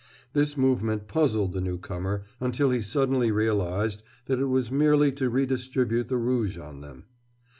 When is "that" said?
4.25-4.39